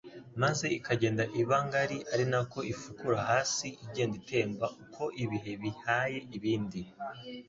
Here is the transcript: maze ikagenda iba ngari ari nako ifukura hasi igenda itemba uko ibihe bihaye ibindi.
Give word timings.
maze 0.41 0.65
ikagenda 0.77 1.23
iba 1.41 1.57
ngari 1.65 1.97
ari 2.13 2.25
nako 2.31 2.59
ifukura 2.73 3.19
hasi 3.29 3.67
igenda 3.85 4.15
itemba 4.21 4.65
uko 4.83 5.03
ibihe 5.23 5.51
bihaye 5.61 6.19
ibindi. 6.37 6.81